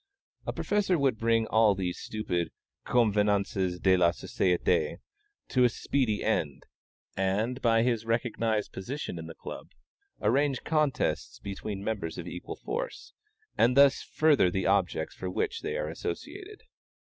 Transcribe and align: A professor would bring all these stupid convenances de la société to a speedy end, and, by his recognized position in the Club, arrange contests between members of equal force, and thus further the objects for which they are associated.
A 0.47 0.51
professor 0.51 0.97
would 0.97 1.19
bring 1.19 1.45
all 1.45 1.75
these 1.75 1.99
stupid 1.99 2.51
convenances 2.87 3.79
de 3.79 3.95
la 3.97 4.09
société 4.09 4.97
to 5.49 5.63
a 5.63 5.69
speedy 5.69 6.23
end, 6.23 6.63
and, 7.15 7.61
by 7.61 7.83
his 7.83 8.03
recognized 8.03 8.71
position 8.73 9.19
in 9.19 9.27
the 9.27 9.35
Club, 9.35 9.67
arrange 10.19 10.63
contests 10.63 11.37
between 11.37 11.83
members 11.83 12.17
of 12.17 12.25
equal 12.25 12.55
force, 12.55 13.13
and 13.59 13.77
thus 13.77 14.01
further 14.01 14.49
the 14.49 14.65
objects 14.65 15.13
for 15.13 15.29
which 15.29 15.61
they 15.61 15.77
are 15.77 15.87
associated. 15.89 16.63